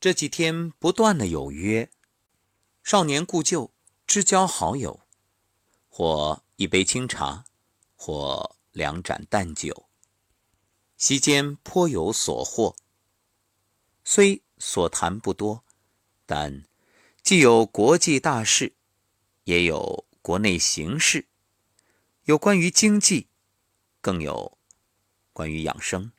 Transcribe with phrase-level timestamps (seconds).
[0.00, 1.90] 这几天不断的有约，
[2.84, 3.72] 少年故旧，
[4.06, 5.00] 知交好友，
[5.88, 7.44] 或一杯清茶，
[7.96, 9.88] 或两盏淡酒，
[10.96, 12.76] 席间颇有所获。
[14.04, 15.64] 虽所谈不多，
[16.24, 16.64] 但
[17.24, 18.76] 既有国际大事，
[19.42, 21.26] 也有国内形势，
[22.26, 23.26] 有关于经济，
[24.00, 24.56] 更有
[25.32, 26.12] 关于养生。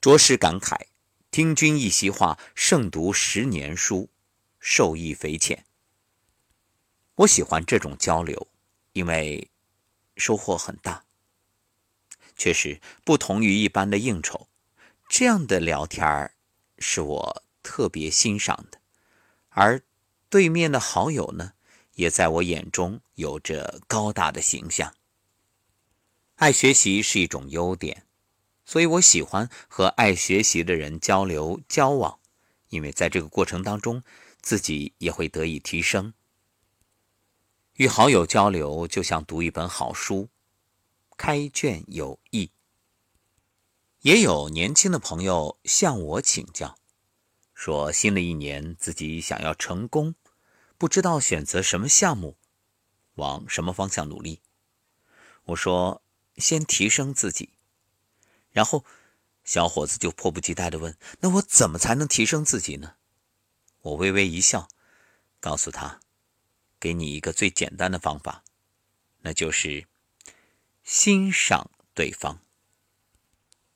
[0.00, 0.86] 着实感慨，
[1.34, 4.08] 听君一席话，胜读十年书，
[4.60, 5.66] 受益匪浅。
[7.16, 8.46] 我喜欢这种交流，
[8.92, 9.50] 因为
[10.16, 11.04] 收获很大。
[12.36, 14.46] 确实不同于一般的应酬，
[15.08, 16.36] 这样的聊天儿
[16.78, 18.78] 是我特别欣赏的。
[19.48, 19.82] 而
[20.28, 21.54] 对面的好友呢，
[21.94, 24.94] 也在我眼中有着高大的形象。
[26.36, 28.06] 爱学习是一种优点。
[28.64, 32.18] 所以我喜欢和爱学习的人交流交往，
[32.68, 34.02] 因为在这个过程当中，
[34.40, 36.14] 自己也会得以提升。
[37.74, 40.28] 与好友交流就像读一本好书，
[41.16, 42.50] 开卷有益。
[44.00, 46.78] 也有年轻的朋友向我请教，
[47.54, 50.14] 说新的一年自己想要成功，
[50.76, 52.36] 不知道选择什么项目，
[53.14, 54.40] 往什么方向努力。
[55.46, 56.02] 我说，
[56.36, 57.53] 先提升自己。
[58.54, 58.84] 然后，
[59.42, 62.94] 小伙子就迫不及待地问：“那我怎么才能提升自己呢？”
[63.82, 64.68] 我微微一笑，
[65.40, 65.98] 告诉他
[66.78, 68.44] ：“给你一个最简单的方法，
[69.22, 69.88] 那就是
[70.84, 72.38] 欣赏对方。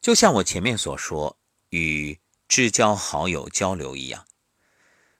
[0.00, 4.26] 就像我前面所说，与至交好友交流一样，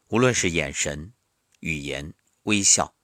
[0.08, 1.12] 无论是眼神、
[1.60, 2.94] 语言、微笑，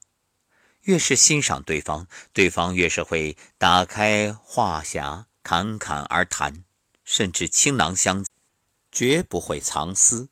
[0.80, 6.62] 越是欣赏对方，对方越是会打开话匣。”侃侃而谈，
[7.04, 8.26] 甚至倾囊相，
[8.92, 10.28] 绝不会藏私。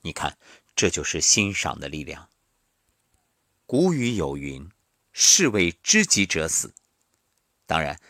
[0.00, 0.38] 你看，
[0.74, 2.30] 这就是欣赏的力量。
[3.66, 4.70] 古语有云
[5.12, 6.72] ：“士为知己者死。”
[7.68, 8.00] 当然，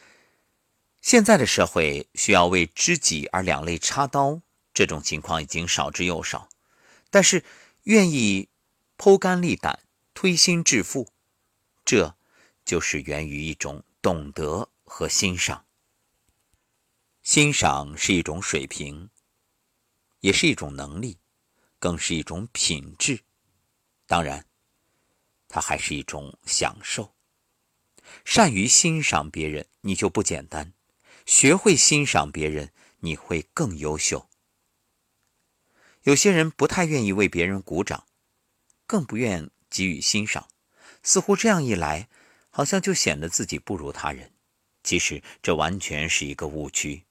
[1.03, 4.41] 现在的社会需要为知己而两肋插刀，
[4.73, 6.49] 这种情况已经少之又少。
[7.11, 7.45] 但是，
[7.83, 8.49] 愿意
[8.97, 9.81] 剖肝沥胆、
[10.15, 11.09] 推心置腹，
[11.85, 12.15] 这
[12.65, 15.65] 就是源于一种懂得和欣赏。
[17.23, 19.11] 欣赏是一种水平，
[20.21, 21.19] 也是一种能力，
[21.79, 23.21] 更是一种品质。
[24.07, 24.47] 当然，
[25.47, 27.15] 它还是一种享受。
[28.25, 30.73] 善于欣赏别人，你就不简单；
[31.27, 34.29] 学会欣赏别人，你会更优秀。
[36.05, 38.07] 有些人不太愿意为别人鼓掌，
[38.87, 40.49] 更不愿给予欣赏，
[41.03, 42.09] 似乎这样一来，
[42.49, 44.33] 好像就显得自己不如他人。
[44.83, 47.05] 其实，这完全是一个误区。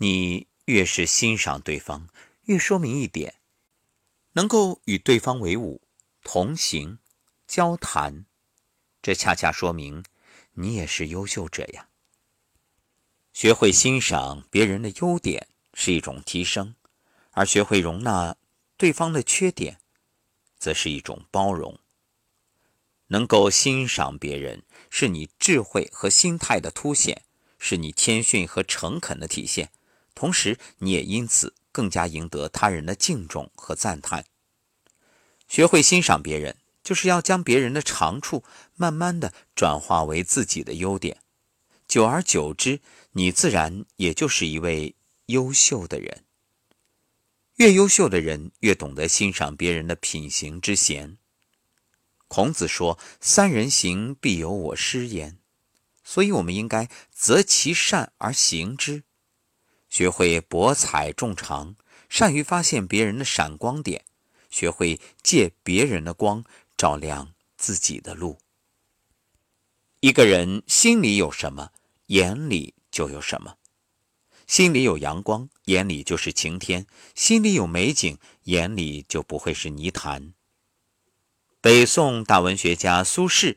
[0.00, 2.08] 你越是欣赏对方，
[2.42, 3.34] 越说明一点：
[4.34, 5.82] 能够与对方为伍、
[6.22, 6.98] 同行、
[7.48, 8.24] 交谈，
[9.02, 10.04] 这恰恰说明
[10.52, 11.88] 你也是优秀者呀。
[13.32, 16.76] 学会欣赏别人的优点是一种提升，
[17.32, 18.36] 而学会容纳
[18.76, 19.80] 对方的缺点，
[20.58, 21.76] 则是一种包容。
[23.08, 27.24] 能够欣赏别人，是你智慧和心态的凸显，
[27.58, 29.72] 是你谦逊和诚恳的体现。
[30.18, 34.24] 同时，你也因此更加赢得他人的敬重和赞叹。
[35.46, 38.42] 学会欣赏别人，就是要将别人的长处
[38.74, 41.18] 慢慢的转化为自己的优点。
[41.86, 42.80] 久而久之，
[43.12, 44.96] 你自然也就是一位
[45.26, 46.24] 优秀的人。
[47.54, 51.16] 越优秀的人，越懂得欣赏别人的品行之贤。
[52.26, 55.38] 孔子说：“三人行，必有我师焉。”
[56.02, 59.04] 所以，我们应该择其善而行之。
[59.88, 61.74] 学会博采众长，
[62.08, 64.04] 善于发现别人的闪光点，
[64.50, 66.44] 学会借别人的光
[66.76, 68.38] 照亮自己的路。
[70.00, 71.72] 一个人心里有什么，
[72.06, 73.56] 眼里就有什么。
[74.46, 76.84] 心里有阳光，眼里就是晴天；
[77.14, 80.32] 心里有美景，眼里就不会是泥潭。
[81.60, 83.56] 北宋大文学家苏轼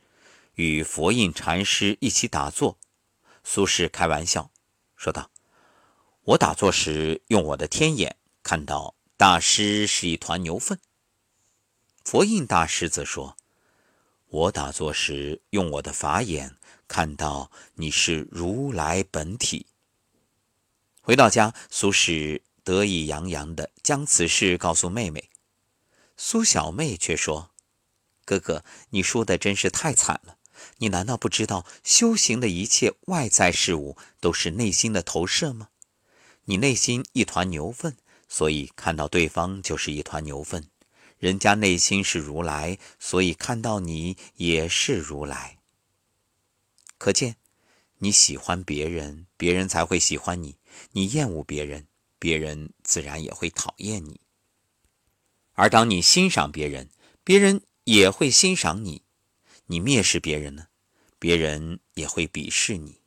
[0.56, 2.78] 与佛印禅师一起打坐，
[3.44, 4.52] 苏轼开玩笑
[4.96, 5.30] 说道。
[6.24, 10.80] 我打坐时用我的天眼看到大师是一团牛粪。
[12.06, 13.36] 佛印大师则说
[14.30, 16.58] ：“我打坐时用我的法眼
[16.88, 19.66] 看到你是如来本体。”
[21.02, 25.32] 回到家，苏轼得意洋洋地将此事告诉妹妹，
[26.16, 27.50] 苏小妹却说
[28.26, 30.38] ：“哥哥，你说的真是太惨了！
[30.78, 35.70] 你难道不知道修行的一切外在事物都是内心的投射吗？”
[36.46, 37.96] 你内心一团牛粪，
[38.28, 40.64] 所以看到对方就是一团牛粪；
[41.20, 45.60] 人家内心是如来，所以看到你也是如来。
[46.98, 47.36] 可见，
[48.00, 50.58] 你喜欢别人，别人才会喜欢你；
[50.92, 54.20] 你厌恶别人，别人自然也会讨厌你。
[55.54, 56.90] 而当你欣赏别人，
[57.24, 59.04] 别人也会欣赏你；
[59.68, 60.68] 你蔑视别人呢，
[61.20, 63.01] 别人也会鄙视你。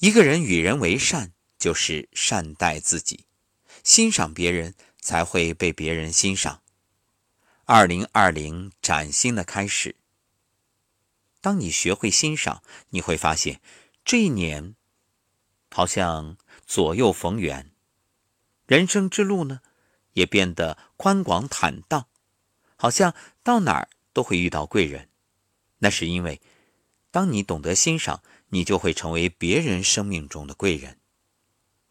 [0.00, 3.26] 一个人与人为善，就是善待自己，
[3.84, 6.62] 欣赏别人，才会被别人欣赏。
[7.66, 9.96] 二零二零崭新的开始。
[11.42, 13.60] 当你学会欣赏，你会发现，
[14.02, 14.74] 这一年
[15.70, 17.70] 好像左右逢源，
[18.66, 19.60] 人生之路呢？
[20.14, 22.08] 也变得宽广坦荡，
[22.76, 25.10] 好像到哪儿都会遇到贵人。
[25.80, 26.40] 那是因为，
[27.10, 30.98] 当你懂得欣赏，你就会成为别人生命中的贵人。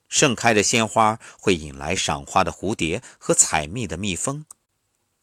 [0.08, 4.46] 盛开的鲜花会引来赏花的蝴蝶和采蜜的蜜蜂，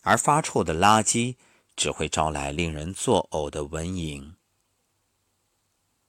[0.03, 1.37] 而发臭的垃圾
[1.75, 4.35] 只会招来令人作呕的蚊蝇。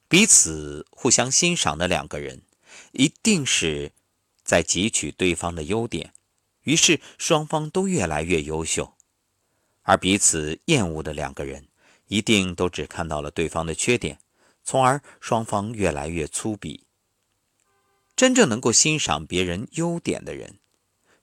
[0.07, 2.43] 彼此互相欣赏的两个人，
[2.91, 3.91] 一定是
[4.43, 6.13] 在汲取对方的优点。
[6.63, 8.93] 于是双方都越来越优秀，
[9.81, 11.67] 而彼此厌恶的两个人，
[12.07, 14.19] 一定都只看到了对方的缺点，
[14.67, 16.81] 从而双方越来越粗鄙。
[18.17, 20.59] 真正能够欣赏别人优点的人，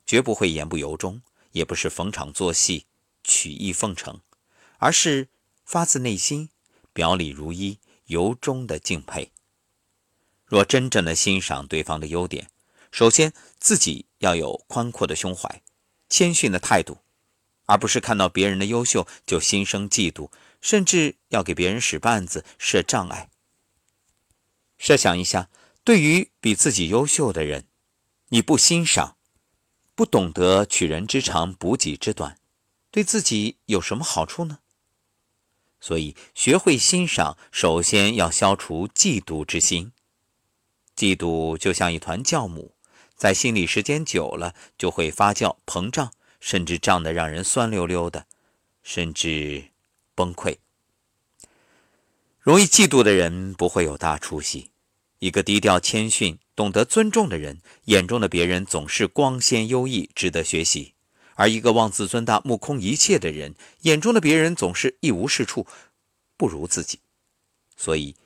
[0.06, 1.20] 绝不会言不由衷，
[1.52, 2.86] 也不是逢场作戏、
[3.22, 4.22] 曲意奉承，
[4.78, 5.28] 而是
[5.62, 6.48] 发自内心、
[6.94, 9.30] 表里如一、由衷的敬佩。
[10.46, 12.48] 若真正的欣赏对方的优点，
[12.90, 15.60] 首先，自己要有宽阔的胸怀、
[16.08, 16.96] 谦逊的态度，
[17.66, 20.30] 而不是看到别人的优秀就心生嫉妒，
[20.62, 23.28] 甚至要给别人使绊子、设障碍。
[24.84, 25.48] 设想一下，
[25.82, 27.64] 对于比自己优秀的人，
[28.28, 29.16] 你不欣赏，
[29.94, 32.38] 不懂得取人之长补己之短，
[32.90, 34.58] 对自己有什么好处呢？
[35.80, 39.92] 所以，学会欣赏，首先要消除嫉妒之心。
[40.94, 42.74] 嫉妒就像一团酵母。
[43.16, 48.26] 在心里时间久了，就会发酵、膨胀，甚至胀得让人酸溜溜的，
[48.82, 49.70] 甚至
[50.14, 50.58] 崩溃。
[52.38, 54.72] 容易嫉妒的人不会有大出息。
[55.18, 60.94] 一个低调谦逊、懂得尊重的人，眼中的别人总是光鲜优异，值得学习；
[61.34, 65.66] 而一个妄自尊大、目空一切的人，眼中的别人总是一无是处，
[66.36, 67.00] 不如自己。
[67.76, 68.16] 所以，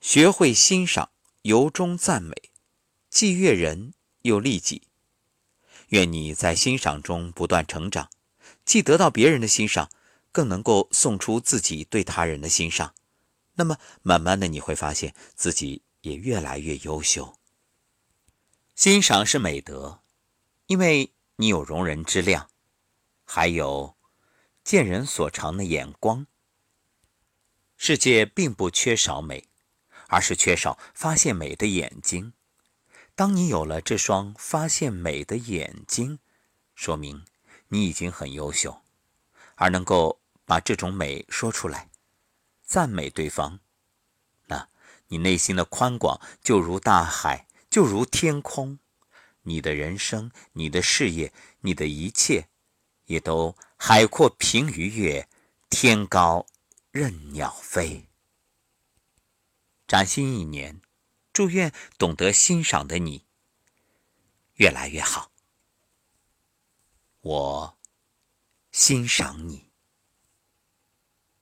[0.00, 1.10] 学会欣赏，
[1.42, 2.34] 由衷赞美，
[3.10, 3.92] 既悦人。
[4.26, 4.82] 又利己。
[5.90, 8.10] 愿你在欣赏中不断成长，
[8.64, 9.88] 既得到别人的欣赏，
[10.32, 12.92] 更能够送出自己对他人的欣赏。
[13.54, 17.36] 那么，慢慢的你会发现自己也越来越优秀。
[18.76, 20.02] 欣赏是美德，
[20.68, 22.48] 因为你有容人之量，
[23.24, 23.96] 还有
[24.62, 26.28] 见人所长的眼光。
[27.76, 29.48] 世界并不缺少美，
[30.06, 32.32] 而是缺少发现美的眼睛。
[33.16, 36.20] 当你有了这双发现美的眼睛，
[36.76, 37.24] 说明
[37.68, 38.80] 你已经很优秀，
[39.56, 41.90] 而能够把这种美说出来，
[42.62, 43.58] 赞美对方，
[45.08, 48.78] 你内心的宽广就如大海，就如天空，
[49.42, 52.48] 你的人生、你的事业、你的一切，
[53.04, 55.28] 也都海阔凭鱼跃，
[55.70, 56.46] 天高
[56.90, 58.08] 任鸟飞。
[59.86, 60.80] 崭新一年。
[61.32, 63.26] 祝愿懂得欣赏的你
[64.54, 65.30] 越来越好。
[67.20, 67.78] 我
[68.72, 69.65] 欣赏你。